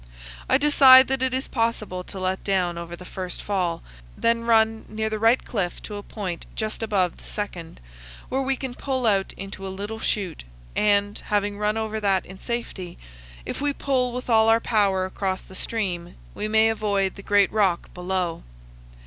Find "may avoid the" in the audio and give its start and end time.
16.47-17.21